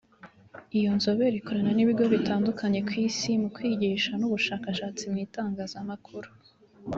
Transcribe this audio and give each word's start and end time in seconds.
Iyi 0.75 0.87
nzobere 0.97 1.33
ikorana 1.37 1.71
n’ibigo 1.75 2.03
bitandukanye 2.13 2.79
ku 2.87 2.93
isi 3.05 3.31
mu 3.41 3.49
kwigisha 3.55 4.11
n’ubushakashatsi 4.19 5.03
mu 5.11 5.17
itangazamakuru 5.25 6.29